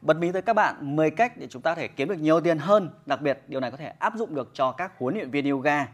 [0.00, 2.40] bật mí tới các bạn 10 cách để chúng ta có thể kiếm được nhiều
[2.40, 2.90] tiền hơn.
[3.06, 5.86] Đặc biệt điều này có thể áp dụng được cho các huấn luyện viên yoga.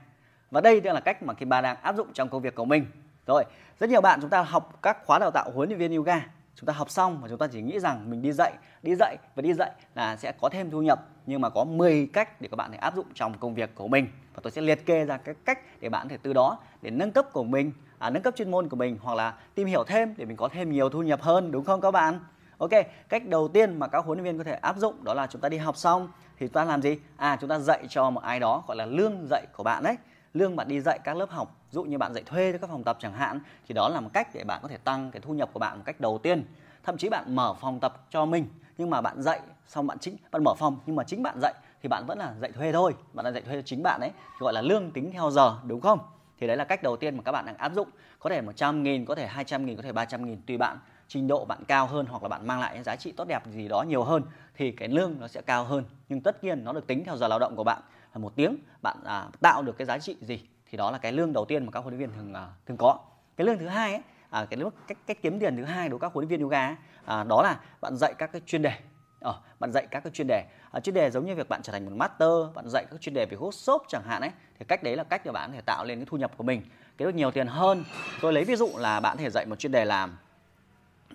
[0.50, 2.86] Và đây là cách mà Kim Ba đang áp dụng trong công việc của mình.
[3.26, 3.44] Rồi,
[3.80, 6.26] rất nhiều bạn chúng ta học các khóa đào tạo huấn luyện viên yoga.
[6.54, 8.52] Chúng ta học xong và chúng ta chỉ nghĩ rằng mình đi dạy,
[8.82, 11.09] đi dạy và đi dạy là sẽ có thêm thu nhập.
[11.27, 13.89] Nhưng mà có 10 cách để các bạn thể áp dụng trong công việc của
[13.89, 14.09] mình.
[14.34, 17.11] Và tôi sẽ liệt kê ra các cách để bạn thể từ đó để nâng
[17.11, 20.14] cấp của mình, à, nâng cấp chuyên môn của mình hoặc là tìm hiểu thêm
[20.16, 22.18] để mình có thêm nhiều thu nhập hơn đúng không các bạn?
[22.59, 22.71] Ok,
[23.09, 25.41] cách đầu tiên mà các huấn luyện viên có thể áp dụng đó là chúng
[25.41, 26.98] ta đi học xong thì chúng ta làm gì?
[27.16, 29.96] À chúng ta dạy cho một ai đó gọi là lương dạy của bạn đấy.
[30.34, 32.84] Lương bạn đi dạy các lớp học, dụ như bạn dạy thuê cho các phòng
[32.84, 35.34] tập chẳng hạn thì đó là một cách để bạn có thể tăng cái thu
[35.34, 36.45] nhập của bạn một cách đầu tiên.
[36.82, 38.46] Thậm chí bạn mở phòng tập cho mình
[38.79, 41.55] nhưng mà bạn dạy xong bạn chính bạn mở phòng nhưng mà chính bạn dạy
[41.82, 44.10] thì bạn vẫn là dạy thuê thôi, bạn là dạy thuê cho chính bạn đấy,
[44.38, 45.98] gọi là lương tính theo giờ đúng không?
[46.38, 47.88] Thì đấy là cách đầu tiên mà các bạn đang áp dụng.
[48.18, 51.27] Có thể 100 nghìn, có thể 200 nghìn, có thể 300 nghìn tùy bạn trình
[51.29, 53.83] độ bạn cao hơn hoặc là bạn mang lại giá trị tốt đẹp gì đó
[53.83, 54.23] nhiều hơn
[54.55, 55.85] thì cái lương nó sẽ cao hơn.
[56.09, 57.83] Nhưng tất nhiên nó được tính theo giờ lao động của bạn.
[58.15, 61.13] Là một tiếng bạn à, tạo được cái giá trị gì thì đó là cái
[61.13, 62.99] lương đầu tiên mà các huấn luyện viên thường à, thường có.
[63.37, 65.98] Cái lương thứ hai ấy, à, cái lúc cách cách kiếm tiền thứ hai đối
[65.98, 68.62] với các huấn luyện viên yoga ấy, à, đó là bạn dạy các cái chuyên
[68.62, 68.72] đề.
[69.20, 70.44] Ờ, bạn dạy các cái chuyên đề.
[70.70, 73.14] À, chuyên đề giống như việc bạn trở thành một master bạn dạy các chuyên
[73.14, 75.55] đề về hút shop chẳng hạn ấy thì cách đấy là cách để bạn có
[75.55, 76.62] thể tạo lên cái thu nhập của mình.
[76.98, 77.84] Cái được nhiều tiền hơn.
[78.20, 80.16] Tôi lấy ví dụ là bạn có thể dạy một chuyên đề làm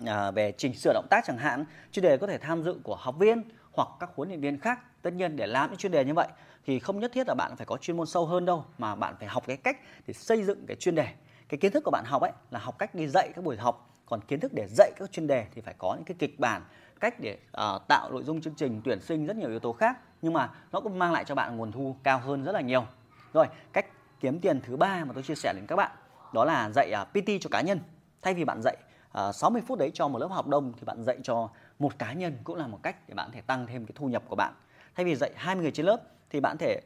[0.06, 2.96] à, về chỉnh sửa động tác chẳng hạn chuyên đề có thể tham dự của
[2.96, 4.78] học viên hoặc các huấn luyện viên khác.
[5.02, 6.28] Tất nhiên để làm những chuyên đề như vậy
[6.66, 9.14] thì không nhất thiết là bạn phải có chuyên môn sâu hơn đâu mà bạn
[9.18, 9.76] phải học cái cách
[10.06, 11.08] để xây dựng cái chuyên đề.
[11.48, 13.90] Cái kiến thức của bạn học ấy là học cách đi dạy các buổi học
[14.06, 16.62] còn kiến thức để dạy các chuyên đề thì phải có những cái kịch bản
[17.00, 17.38] cách để
[17.74, 20.50] uh, tạo nội dung chương trình tuyển sinh rất nhiều yếu tố khác nhưng mà
[20.72, 22.86] nó cũng mang lại cho bạn nguồn thu cao hơn rất là nhiều.
[23.32, 23.86] Rồi cách
[24.20, 25.90] kiếm tiền thứ ba mà tôi chia sẻ đến các bạn
[26.34, 27.80] đó là dạy à, uh, PT cho cá nhân.
[28.22, 28.76] Thay vì bạn dạy
[29.12, 31.98] Ờ, à, 60 phút đấy cho một lớp học đông thì bạn dạy cho một
[31.98, 34.36] cá nhân cũng là một cách để bạn thể tăng thêm cái thu nhập của
[34.36, 34.52] bạn.
[34.96, 36.80] Thay vì dạy 20 người trên lớp thì bạn thể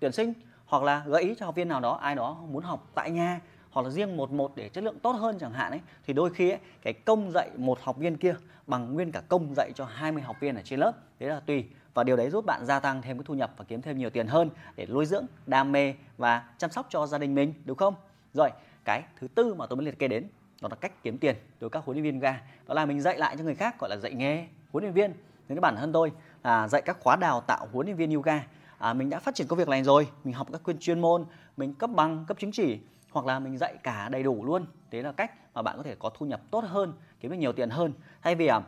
[0.00, 0.32] tuyển sinh
[0.66, 3.40] hoặc là gợi ý cho học viên nào đó ai đó muốn học tại nhà
[3.70, 6.30] hoặc là riêng một một để chất lượng tốt hơn chẳng hạn ấy thì đôi
[6.34, 8.34] khi ấy, cái công dạy một học viên kia
[8.66, 11.64] bằng nguyên cả công dạy cho 20 học viên ở trên lớp đấy là tùy.
[11.94, 14.10] Và điều đấy giúp bạn gia tăng thêm cái thu nhập và kiếm thêm nhiều
[14.10, 17.76] tiền hơn để nuôi dưỡng đam mê và chăm sóc cho gia đình mình đúng
[17.76, 17.94] không?
[18.34, 18.50] Rồi
[18.84, 20.28] cái thứ tư mà tôi muốn liệt kê đến
[20.60, 22.40] đó là cách kiếm tiền từ các huấn luyện viên ga.
[22.66, 25.10] Đó là mình dạy lại cho người khác gọi là dạy nghề huấn luyện viên.
[25.48, 26.12] Nên cái bản thân tôi
[26.44, 28.46] là dạy các khóa đào tạo huấn luyện viên yoga.
[28.78, 30.08] À, mình đã phát triển công việc này rồi.
[30.24, 31.24] Mình học các quyền chuyên môn
[31.56, 32.78] mình cấp bằng cấp chứng chỉ
[33.10, 34.66] hoặc là mình dạy cả đầy đủ luôn.
[34.90, 37.52] Thế là cách mà bạn có thể có thu nhập tốt hơn kiếm được nhiều
[37.52, 37.92] tiền hơn.
[38.22, 38.60] Thay vì à,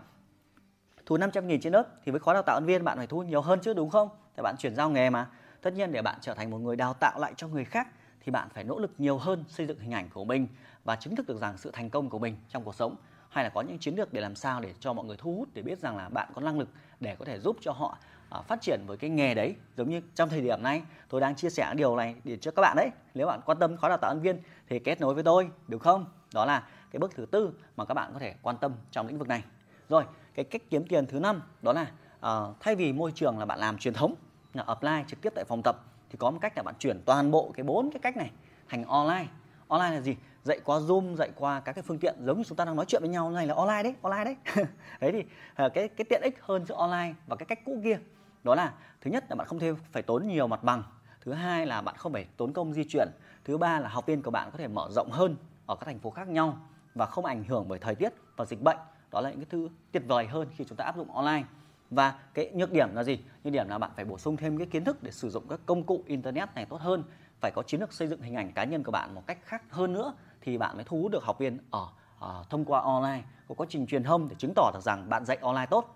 [1.06, 3.22] thu 500 nghìn trên lớp thì với khóa đào tạo ân viên bạn phải thu
[3.22, 4.08] nhiều hơn chứ đúng không?
[4.36, 5.26] Thì bạn chuyển giao nghề mà.
[5.62, 7.88] Tất nhiên để bạn trở thành một người đào tạo lại cho người khác
[8.28, 10.48] thì bạn phải nỗ lực nhiều hơn xây dựng hình ảnh của mình
[10.84, 12.96] và chứng thực được rằng sự thành công của mình trong cuộc sống.
[13.28, 15.48] Hay là có những chiến lược để làm sao để cho mọi người thu hút
[15.54, 16.68] để biết rằng là bạn có năng lực
[17.00, 17.98] để có thể giúp cho họ
[18.30, 19.54] à, phát triển với cái nghề đấy.
[19.76, 22.62] Giống như trong thời điểm này tôi đang chia sẻ điều này để cho các
[22.62, 22.90] bạn đấy.
[23.14, 25.82] Nếu bạn quan tâm khóa đào tạo nhân viên thì kết nối với tôi được
[25.82, 26.04] không?
[26.34, 29.18] Đó là cái bước thứ tư mà các bạn có thể quan tâm trong lĩnh
[29.18, 29.42] vực này.
[29.88, 31.86] Rồi cái cách kiếm tiền thứ năm đó là
[32.26, 34.14] uh, thay vì môi trường là bạn làm truyền thống
[34.54, 37.30] là apply trực tiếp tại phòng tập thì có một cách là bạn chuyển toàn
[37.30, 38.30] bộ cái bốn cái cách này
[38.68, 39.26] thành online.
[39.68, 40.16] Online là gì?
[40.42, 42.84] Dạy qua zoom, dạy qua các cái phương tiện, giống như chúng ta đang nói
[42.88, 44.64] chuyện với nhau, này là online đấy online đấy.
[45.00, 45.24] Đấy thì
[45.54, 47.98] ờ, cái cái tiện ích hơn giữa online và cái cách cũ kia,
[48.44, 50.82] đó là, thứ nhất là bạn không thêm, phải tốn nhiều mặt bằng.
[51.20, 53.08] Thứ hai là bạn không phải tốn công di chuyển.
[53.44, 55.36] Thứ ba là học viên của bạn có thể mở rộng hơn
[55.66, 56.58] ở các thành phố khác nhau
[56.94, 58.76] và không ảnh hưởng bởi thời tiết và dịch bệnh.
[59.10, 61.44] Đó là những cái thứ tuyệt vời hơn khi chúng ta áp dụng online
[61.90, 63.18] và cái nhược điểm là gì?
[63.44, 65.60] Nhược điểm là bạn phải bổ sung thêm cái kiến thức để sử dụng các
[65.66, 67.04] công cụ internet này tốt hơn.
[67.40, 69.62] Phải có chiến lược xây dựng hình ảnh cá nhân của bạn một cách khác
[69.70, 71.88] hơn nữa thì bạn mới thu hút được học viên ở,
[72.18, 73.22] ở thông qua online.
[73.48, 75.94] Có quá trình truyền thông để chứng tỏ được rằng bạn dạy online tốt.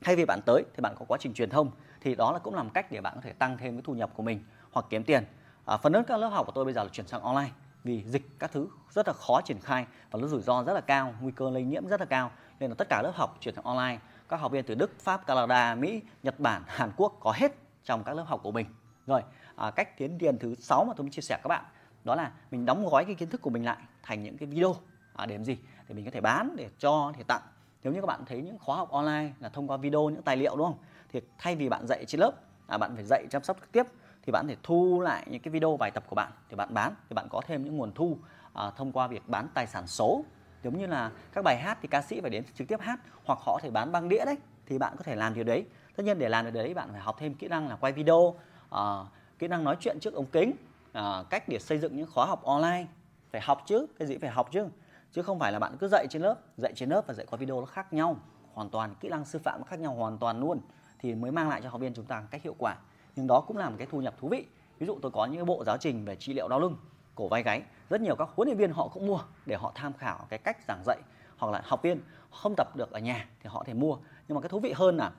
[0.00, 2.54] Thay vì bạn tới thì bạn có quá trình truyền thông thì đó là cũng
[2.54, 4.86] là một cách để bạn có thể tăng thêm cái thu nhập của mình hoặc
[4.90, 5.24] kiếm tiền.
[5.64, 7.50] À, phần lớn các lớp học của tôi bây giờ là chuyển sang online
[7.84, 10.80] vì dịch các thứ rất là khó triển khai và nó rủi ro rất là
[10.80, 12.30] cao nguy cơ lây nhiễm rất là cao.
[12.60, 13.98] Nên là tất cả lớp học chuyển sang online
[14.30, 17.52] các học viên từ Đức, Pháp, Canada, Mỹ, Nhật Bản, Hàn Quốc có hết
[17.84, 18.66] trong các lớp học của mình.
[19.06, 19.22] Rồi,
[19.56, 21.64] à, cách tiến tiền thứ sáu mà tôi muốn chia sẻ các bạn
[22.04, 24.74] đó là mình đóng gói cái kiến thức của mình lại thành những cái video
[25.14, 25.58] à, để làm gì?
[25.88, 27.42] Để mình có thể bán, để cho, để tặng.
[27.82, 30.36] Nếu như các bạn thấy những khóa học online là thông qua video những tài
[30.36, 30.78] liệu đúng không?
[31.12, 32.32] Thì thay vì bạn dạy trên lớp,
[32.66, 33.86] à, bạn phải dạy chăm sóc trực tiếp
[34.22, 36.94] thì bạn thể thu lại những cái video bài tập của bạn để bạn bán
[37.08, 38.18] thì bạn có thêm những nguồn thu
[38.52, 40.24] à, thông qua việc bán tài sản số
[40.62, 43.38] giống như là các bài hát thì ca sĩ phải đến trực tiếp hát hoặc
[43.42, 44.36] họ có thể bán băng đĩa đấy
[44.66, 45.64] thì bạn có thể làm điều đấy.
[45.96, 48.16] Tất nhiên để làm được đấy bạn phải học thêm kỹ năng là quay video
[48.16, 49.06] uh,
[49.38, 50.52] kỹ năng nói chuyện trước ống kính
[50.98, 52.86] uh, cách để xây dựng những khóa học online.
[53.32, 54.66] Phải học chứ cái gì phải học chứ.
[55.12, 57.36] Chứ không phải là bạn cứ dạy trên lớp dạy trên lớp và dạy qua
[57.36, 58.16] video nó khác nhau.
[58.52, 60.60] Hoàn toàn kỹ năng sư phạm khác nhau hoàn toàn luôn
[60.98, 62.76] thì mới mang lại cho học viên chúng ta cách hiệu quả.
[63.16, 64.46] Nhưng đó cũng là một cái thu nhập thú vị.
[64.78, 66.76] Ví dụ tôi có những bộ giáo trình về trị liệu đau lưng
[67.14, 67.62] cổ vai gáy.
[67.90, 70.56] Rất nhiều các huấn luyện viên họ cũng mua để họ tham khảo cái cách
[70.68, 70.98] giảng dạy
[71.36, 73.96] hoặc là học viên không tập được ở nhà thì họ thể mua.
[74.28, 75.10] Nhưng mà cái thú vị hơn là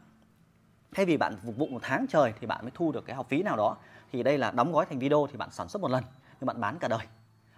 [0.95, 3.27] thay vì bạn phục vụ một tháng trời thì bạn mới thu được cái học
[3.29, 3.77] phí nào đó,
[4.11, 6.03] thì đây là đóng gói thành video thì bạn sản xuất một lần,
[6.39, 7.07] nhưng bạn bán cả đời.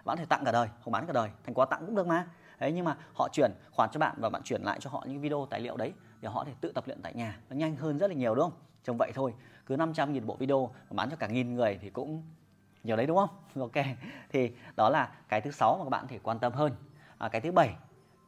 [0.04, 2.06] Bạn có thể tặng cả đời, không bán cả đời, thành quà tặng cũng được
[2.06, 2.26] mà.
[2.58, 5.20] Đấy, nhưng mà họ chuyển khoản cho bạn và bạn chuyển lại cho họ những
[5.20, 7.38] video tài liệu đấy để họ thể tự tập luyện tại nhà.
[7.50, 8.60] Nó nhanh hơn rất là nhiều, đúng không?
[8.84, 9.34] Trông vậy thôi.
[9.66, 12.22] Cứ 500 nghìn bộ video mà bán cho cả nghìn người thì cũng
[12.84, 13.28] nhiều đấy đúng không?
[13.60, 13.84] Ok.
[14.30, 16.72] Thì đó là cái thứ sáu mà các bạn có thể quan tâm hơn.
[17.18, 17.74] À, cái thứ bảy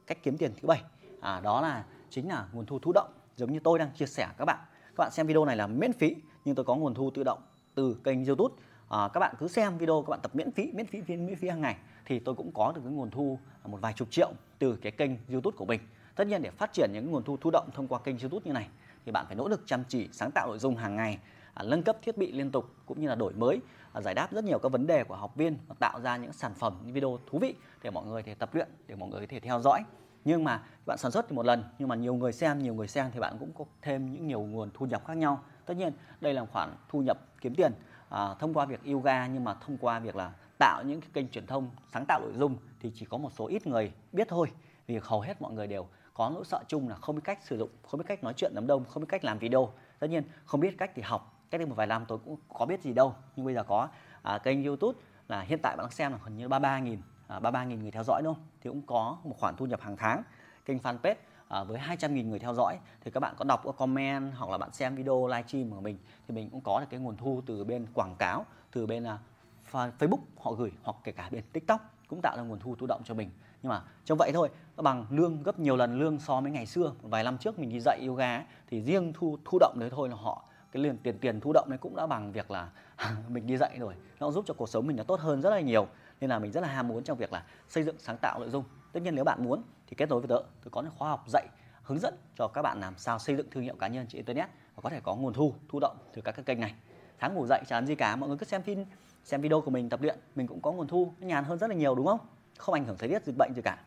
[0.07, 0.83] cách kiếm tiền thứ bảy.
[1.21, 4.29] À, đó là chính là nguồn thu thụ động giống như tôi đang chia sẻ
[4.39, 4.59] các bạn.
[4.85, 7.39] Các bạn xem video này là miễn phí nhưng tôi có nguồn thu tự động
[7.75, 8.55] từ kênh youtube.
[8.89, 11.49] À, các bạn cứ xem video các bạn tập miễn phí miễn phí miễn phí
[11.49, 14.77] hàng ngày thì tôi cũng có được cái nguồn thu một vài chục triệu từ
[14.77, 15.81] cái kênh youtube của mình.
[16.15, 18.53] Tất nhiên để phát triển những nguồn thu thụ động thông qua kênh youtube như
[18.53, 18.69] này
[19.05, 21.19] thì bạn phải nỗ lực chăm chỉ sáng tạo nội dung hàng ngày.
[21.57, 23.61] À, nâng cấp thiết bị liên tục cũng như là đổi mới
[23.93, 26.33] à, giải đáp rất nhiều các vấn đề của học viên và tạo ra những
[26.33, 29.21] sản phẩm những video thú vị để mọi người thể tập luyện để mọi người
[29.21, 29.85] có thể theo dõi.
[30.25, 32.89] Nhưng mà bạn sản xuất thì một lần nhưng mà nhiều người xem nhiều người
[32.89, 35.43] xem thì bạn cũng có thêm những nhiều nguồn thu nhập khác nhau.
[35.67, 37.73] Tất nhiên đây là khoản thu nhập kiếm tiền
[38.09, 41.29] à, thông qua việc yoga nhưng mà thông qua việc là tạo những cái kênh
[41.29, 44.53] truyền thông sáng tạo nội dung thì chỉ có một số ít người biết thôi.
[44.87, 47.59] Vì hầu hết mọi người đều có nỗi sợ chung là không biết cách sử
[47.59, 49.73] dụng không biết cách nói chuyện đám đông không biết cách làm video.
[49.99, 52.67] Tất nhiên không biết cách thì học cách đây một vài năm tôi cũng có
[52.67, 53.89] biết gì đâu nhưng bây giờ có.
[54.23, 54.99] À, kênh youtube
[55.29, 57.91] là hiện tại bạn đang xem là gần như 33 nghìn à, 33 nghìn người
[57.91, 58.45] theo dõi đúng không?
[58.61, 60.23] Thì cũng có một khoản thu nhập hàng tháng.
[60.65, 61.15] Kênh fanpage
[61.49, 62.79] à, với 200 nghìn người theo dõi.
[63.01, 65.99] Thì các bạn có đọc có comment hoặc là bạn xem video livestream của mình
[66.29, 69.19] thì mình cũng có được cái nguồn thu từ bên quảng cáo từ bên à,
[69.73, 73.03] Facebook họ gửi hoặc kể cả bên TikTok cũng tạo ra nguồn thu tự động
[73.05, 73.31] cho mình.
[73.63, 76.93] Nhưng mà trong vậy thôi bằng lương gấp nhiều lần lương so với ngày xưa.
[77.03, 80.09] Vài năm trước mình đi dạy yoga ấy, thì riêng thu thu động đấy thôi
[80.09, 80.45] là họ
[80.77, 82.71] cái liền tiền tiền thu động đấy cũng đã bằng việc là
[83.29, 83.95] mình đi dạy rồi.
[84.21, 85.87] Nó giúp cho cuộc sống mình nó tốt hơn rất là nhiều.
[86.21, 88.51] Nên là mình rất là ham muốn trong việc là xây dựng, sáng tạo nội
[88.51, 88.65] dung.
[88.93, 90.45] Tất nhiên nếu bạn muốn thì kết nối với tớ.
[90.65, 91.47] Tôi có những khóa học dạy,
[91.83, 94.49] hướng dẫn cho các bạn làm sao xây dựng thương hiệu cá nhân trên internet
[94.75, 96.75] và có thể có nguồn thu thu động từ các cái kênh này.
[97.19, 98.85] Tháng ngủ dậy chẳng gì cả, mọi người cứ xem phim,
[99.25, 101.77] xem video của mình, tập luyện, mình cũng có nguồn thu nhàn hơn rất là
[101.77, 102.21] nhiều, đúng không?
[102.59, 103.79] Không ảnh hưởng thời tiết, dịch bệnh gì cả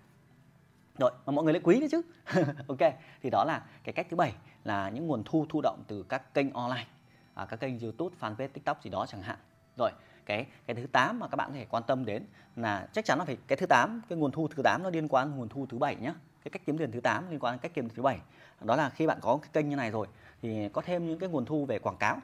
[1.00, 2.02] rồi mà mọi người lại quý nữa chứ.
[2.68, 6.04] Ok thì đó là cái cách thứ bảy là những nguồn thu thu động từ
[6.04, 6.86] các kênh online
[7.34, 9.38] à, các kênh youtube fanpage tiktok gì đó chẳng hạn.
[9.78, 9.92] Rồi
[10.26, 12.26] cái cái thứ 8 mà các bạn có thể quan tâm đến
[12.56, 15.08] là chắc chắn là phải cái thứ 8 cái nguồn thu thứ 8 nó liên
[15.08, 16.14] quan nguồn thu thứ bảy nhá,
[16.44, 18.20] cái cách kiếm tiền thứ 8 liên quan đến cách kiếm tiền thứ bảy.
[18.62, 20.08] Đó là khi bạn có cái kênh như này rồi
[20.42, 22.18] thì có thêm những cái nguồn thu về quảng cáo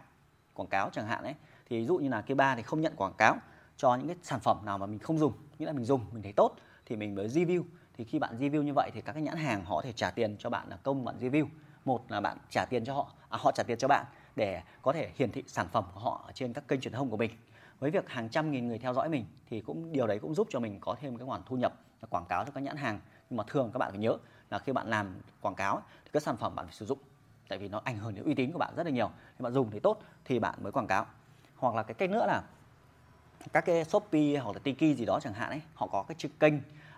[0.53, 1.35] quảng cáo chẳng hạn ấy.
[1.69, 3.37] Thì ví dụ như là cái ba thì không nhận quảng cáo
[3.77, 6.23] cho những cái sản phẩm nào mà mình không dùng nghĩa là mình dùng mình
[6.23, 6.55] thấy tốt
[6.85, 7.63] thì mình mới review
[7.97, 10.35] thì khi bạn review như vậy thì các cái nhãn hàng họ thể trả tiền
[10.39, 11.47] cho bạn là công bạn review.
[11.85, 14.05] Một là bạn trả tiền cho họ à, họ trả tiền cho bạn
[14.35, 17.17] để có thể hiển thị sản phẩm của họ trên các kênh truyền thông của
[17.17, 17.31] mình.
[17.79, 20.47] Với việc hàng trăm nghìn người theo dõi mình thì cũng điều đấy cũng giúp
[20.51, 22.99] cho mình có thêm cái khoản thu nhập là quảng cáo cho các nhãn hàng.
[23.29, 24.17] Nhưng mà thường các bạn phải nhớ
[24.49, 26.99] là khi bạn làm quảng cáo thì các sản phẩm bạn phải sử dụng
[27.47, 29.07] tại vì nó ảnh hưởng đến uy tín của bạn rất là nhiều.
[29.07, 31.05] Nếu bạn dùng thì tốt thì bạn mới quảng cáo.
[31.55, 32.43] Hoặc là cái cách nữa là
[33.53, 36.53] các cái shopee hoặc là tiki gì đó chẳng hạn ấy họ có cái kênh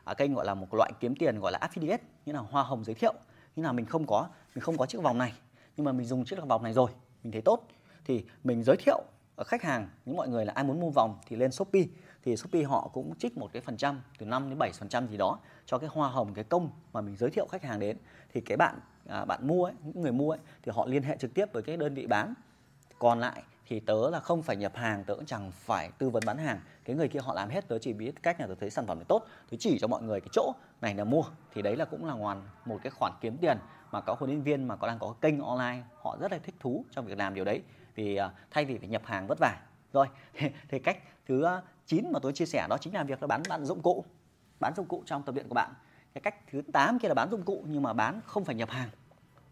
[0.08, 2.84] à, kênh gọi là một loại kiếm tiền gọi là affiliate như là hoa hồng
[2.84, 3.14] giới thiệu.
[3.56, 5.34] Như là mình không có mình không có chiếc vòng này
[5.78, 6.92] nhưng mà mình dùng chiếc vòng này rồi
[7.24, 7.68] mình thấy tốt.
[8.06, 9.04] Thì mình giới thiệu
[9.46, 11.84] khách hàng những mọi người là ai muốn mua vòng thì lên shopee.
[12.24, 15.08] Thì shopee họ cũng trích một cái phần trăm từ 5 đến 7 phần trăm
[15.08, 17.98] gì đó cho cái hoa hồng cái công mà mình giới thiệu khách hàng đến.
[18.34, 21.18] Thì cái bạn à, bạn mua ấy, những người mua ấy, thì họ liên hệ
[21.18, 22.34] trực tiếp với cái đơn vị bán.
[23.00, 26.24] Còn lại thì tớ là không phải nhập hàng, tớ cũng chẳng phải tư vấn
[26.26, 26.60] bán hàng.
[26.86, 28.98] Cái người kia họ làm hết, tớ chỉ biết cách là tớ thấy sản phẩm
[28.98, 29.26] này tốt.
[29.52, 31.24] Tớ chỉ cho mọi người cái chỗ này là mua.
[31.54, 33.58] Thì đấy là cũng là ngoan một cái khoản kiếm tiền
[33.92, 36.56] mà có huấn luyện viên mà có đang có kênh online, họ rất là thích
[36.60, 37.62] thú trong việc làm điều đấy.
[37.96, 39.58] Vì à, thay vì phải nhập hàng vất vả.
[39.94, 40.08] Rồi,
[40.70, 40.98] thì cách
[41.28, 43.82] thứ à, 9 mà tôi chia sẻ đó chính là việc là bán bạn dụng
[43.82, 44.06] cụ.
[44.60, 45.74] Bán dụng cụ trong tập luyện của bạn.
[46.14, 48.70] Cái cách thứ 8 kia là bán dụng cụ nhưng mà bán không phải nhập
[48.70, 48.90] hàng.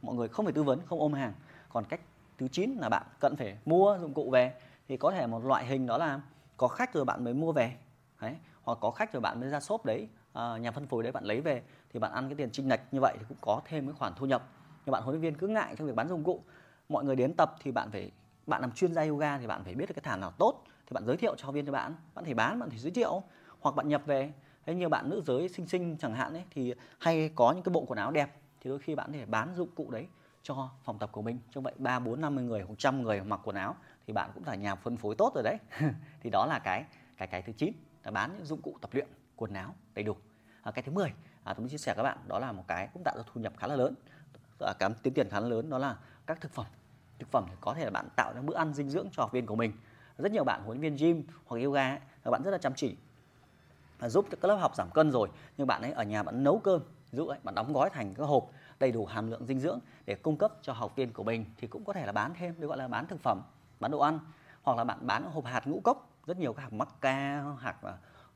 [0.02, 1.34] Mọi người không phải tư vấn, không ôm hàng.
[1.70, 2.02] Còn cách
[2.38, 4.54] thứ 9 là bạn cần phải mua dụng cụ về.
[4.88, 6.22] Thì có thể một loại hình đó là
[6.58, 7.76] có khách rồi bạn mới mua về.
[8.22, 11.12] Đấy hoặc có khách rồi bạn mới ra shop đấy à, nhà phân phối đấy
[11.12, 11.62] bạn lấy về.
[11.94, 14.14] Thì bạn ăn cái tiền chinh lệch như vậy thì cũng có thêm cái khoản
[14.16, 14.44] thu nhập.
[14.86, 16.44] Nhưng bạn huấn luyện viên cứ ngại trong việc bán dụng cụ
[16.90, 18.12] mọi người đến tập thì bạn phải
[18.48, 20.94] bạn làm chuyên gia yoga thì bạn phải biết được cái thảm nào tốt thì
[20.94, 21.96] bạn giới thiệu cho viên cho bạn.
[22.14, 23.24] Bạn thể bán bạn thể giới thiệu
[23.60, 24.34] hoặc bạn nhập về.
[24.66, 27.72] Thế như bạn nữ giới xinh xinh chẳng hạn ấy thì hay có những cái
[27.72, 30.08] bộ quần áo đẹp thì đôi khi bạn thể bán dụng cụ đấy
[30.46, 31.40] cho phòng tập của mình.
[31.52, 33.76] Cho vậy ba bốn năm mươi người một trăm người mặc quần áo
[34.08, 35.58] thì bạn cũng là nhà phân phối tốt rồi đấy.
[36.22, 36.86] Thì đó là cái
[37.18, 37.74] cái cái thứ 9
[38.04, 40.16] là bán những dụng cụ tập luyện quần áo đầy đủ.
[40.62, 42.90] À, cái thứ 10 à, tôi muốn chia sẻ các bạn đó là một cái
[42.94, 43.94] cũng tạo ra thu nhập khá là lớn.
[44.60, 46.66] À, cảm kiếm tiền khá là lớn đó là các thực phẩm.
[47.20, 49.32] Thực phẩm thì có thể là bạn tạo ra bữa ăn dinh dưỡng cho học
[49.32, 49.72] viên của mình.
[50.18, 52.74] Rất nhiều bạn huấn luyện viên gym hoặc yoga ấy, các bạn rất là chăm
[52.76, 52.96] chỉ.
[54.00, 56.60] Và giúp các lớp học giảm cân rồi nhưng bạn ấy ở nhà bạn nấu
[56.60, 58.50] cơm ví dụ ấy, bạn đóng gói thành các hộp
[58.80, 61.68] đầy đủ hàm lượng dinh dưỡng để cung cấp cho học viên của mình thì
[61.68, 63.42] cũng có thể là bán thêm được gọi là bán thực phẩm
[63.80, 64.20] bán đồ ăn.
[64.64, 67.76] Hoặc là bạn bán hộp hạt ngũ cốc rất nhiều các hạt mắc ca hạt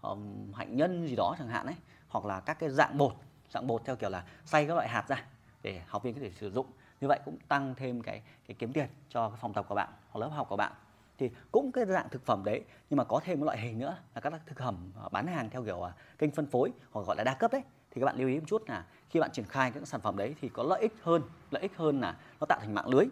[0.02, 1.76] um, hạnh nhân gì đó chẳng hạn ấy.
[2.08, 3.14] Hoặc là các cái dạng bột
[3.50, 5.24] dạng bột theo kiểu là xay các loại hạt ra
[5.62, 6.66] để học viên có thể sử dụng.
[7.02, 9.90] Như vậy cũng tăng thêm cái cái kiếm tiền cho cái phòng tập của bạn
[10.10, 10.72] hoặc lớp học của bạn.
[11.18, 13.98] Thì cũng cái dạng thực phẩm đấy nhưng mà có thêm một loại hình nữa
[14.16, 17.24] là các thực phẩm bán hàng theo kiểu ờ, kênh phân phối hoặc gọi là
[17.24, 19.72] đa cấp đấy thì các bạn lưu ý một chút là khi bạn triển khai
[19.72, 22.60] các sản phẩm đấy thì có lợi ích hơn lợi ích hơn là nó tạo
[22.60, 23.06] thành mạng lưới.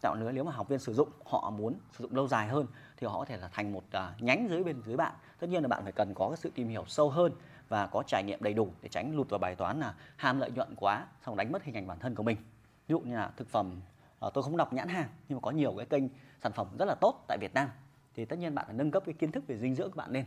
[0.00, 2.66] Tạo lưới nếu mà học viên sử dụng họ muốn sử dụng lâu dài hơn
[2.96, 5.12] thì họ có thể là thành một uh, nhánh dưới bên dưới bạn.
[5.38, 7.32] Tất nhiên là bạn phải cần có cái sự tìm hiểu sâu hơn
[7.68, 10.50] và có trải nghiệm đầy đủ để tránh lụt vào bài toán là ham lợi
[10.50, 12.36] nhuận quá xong đánh mất hình ảnh bản thân của mình.
[12.88, 13.80] Ví dụ như là thực phẩm
[14.26, 16.04] uh, tôi không đọc nhãn hàng nhưng mà có nhiều cái kênh
[16.42, 17.68] sản phẩm rất là tốt tại Việt Nam
[18.14, 20.10] thì tất nhiên bạn phải nâng cấp cái kiến thức về dinh dưỡng của bạn
[20.10, 20.24] lên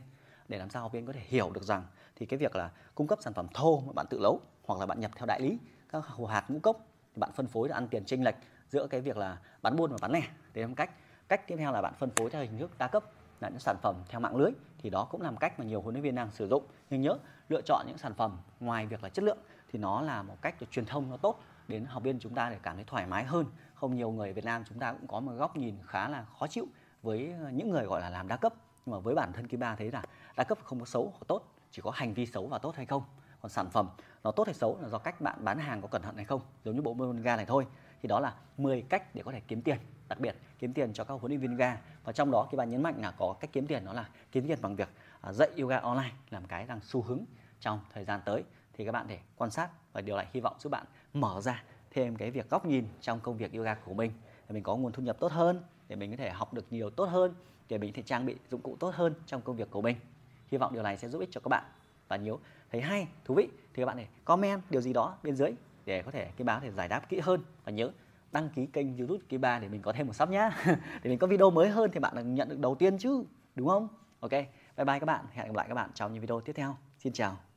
[0.47, 1.83] để làm sao học viên có thể hiểu được rằng
[2.15, 4.85] thì cái việc là cung cấp sản phẩm thô mà bạn tự nấu hoặc là
[4.85, 5.57] bạn nhập theo đại lý,
[5.89, 6.77] các hồ hạt ngũ cốc,
[7.13, 8.35] thì bạn phân phối để ăn tiền chênh lệch
[8.69, 10.21] giữa cái việc là bán buôn và bán lẻ.
[10.53, 10.91] Để làm cách.
[11.27, 13.03] Cách tiếp theo là bạn phân phối theo hình thức đa cấp,
[13.39, 14.51] là những sản phẩm theo mạng lưới.
[14.77, 16.63] Thì đó cũng làm cách mà nhiều huấn luyện viên đang sử dụng.
[16.89, 17.17] Nhưng nhớ,
[17.49, 19.37] lựa chọn những sản phẩm ngoài việc là chất lượng
[19.71, 22.49] thì nó là một cách để truyền thông nó tốt, đến học viên chúng ta
[22.49, 23.45] để cảm thấy thoải mái hơn.
[23.73, 26.47] Không nhiều người Việt Nam chúng ta cũng có một góc nhìn khá là khó
[26.47, 26.67] chịu
[27.01, 28.53] với những người gọi là làm đa cấp.
[28.85, 30.03] Nhưng mà với bản thân Kim Ba thấy là
[30.35, 32.85] đa cấp không có xấu hoặc tốt chỉ có hành vi xấu và tốt hay
[32.85, 33.03] không.
[33.41, 33.89] Còn sản phẩm
[34.23, 36.41] nó tốt hay xấu là do cách bạn bán hàng có cẩn thận hay không,
[36.65, 37.67] giống như bộ môn ga này thôi.
[38.01, 39.77] Thì đó là 10 cách để có thể kiếm tiền,
[40.07, 41.77] đặc biệt kiếm tiền cho các huấn luyện viên ga.
[42.03, 44.47] Và trong đó các bạn nhấn mạnh là có cách kiếm tiền, đó là kiếm
[44.47, 44.89] tiền bằng việc
[45.21, 47.19] à, dạy yoga online, làm cái đang xu hướng
[47.59, 48.43] trong thời gian tới.
[48.73, 51.63] Thì các bạn thể quan sát và điều này hy vọng giúp bạn mở ra
[51.91, 54.11] thêm cái việc góc nhìn trong công việc yoga của mình.
[54.47, 56.89] Để mình có nguồn thu nhập tốt hơn, để mình có thể học được nhiều
[56.89, 57.33] tốt hơn,
[57.69, 59.97] để mình có thể trang bị dụng cụ tốt hơn trong công việc của mình
[60.53, 61.63] hy vọng điều này sẽ giúp ích cho các bạn
[62.07, 62.39] và nếu
[62.71, 63.49] thấy hay, thú vị.
[63.73, 65.51] Thì các bạn thể comment điều gì đó bên dưới
[65.85, 67.41] để có thể cái báo thể giải đáp kỹ hơn.
[67.63, 67.91] Và nhớ
[68.31, 70.51] đăng ký kênh youtube kỳ ba để mình có thêm một sắp nhá.
[71.03, 73.23] Để mình có video mới hơn thì bạn nhận được đầu tiên chứ,
[73.55, 73.87] đúng không?
[74.19, 75.25] Ok, bye bye các bạn.
[75.31, 76.75] Hẹn gặp lại các bạn trong những video tiếp theo.
[76.99, 77.52] Xin chào.